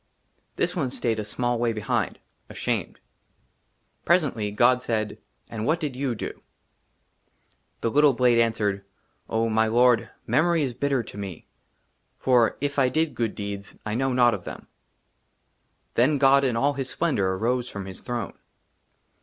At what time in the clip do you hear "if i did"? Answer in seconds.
12.61-13.13